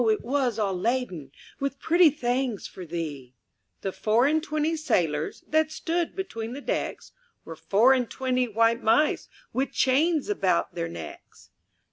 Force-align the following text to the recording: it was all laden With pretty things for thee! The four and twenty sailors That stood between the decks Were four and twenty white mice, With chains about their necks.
it 0.09 0.23
was 0.23 0.57
all 0.57 0.73
laden 0.73 1.31
With 1.59 1.77
pretty 1.79 2.09
things 2.09 2.65
for 2.65 2.87
thee! 2.87 3.35
The 3.81 3.91
four 3.91 4.25
and 4.25 4.41
twenty 4.41 4.75
sailors 4.75 5.43
That 5.47 5.71
stood 5.71 6.15
between 6.15 6.53
the 6.53 6.59
decks 6.61 7.11
Were 7.45 7.55
four 7.55 7.93
and 7.93 8.09
twenty 8.09 8.47
white 8.47 8.81
mice, 8.81 9.29
With 9.53 9.71
chains 9.71 10.27
about 10.27 10.73
their 10.73 10.87
necks. 10.89 11.51